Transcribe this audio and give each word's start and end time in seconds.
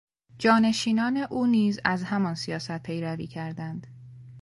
جانشینان 0.37 1.17
او 1.17 1.45
نیز 1.47 1.79
از 1.85 2.03
همان 2.03 2.35
سیاست 2.35 2.77
پیروی 2.83 3.27
کردند. 3.27 3.87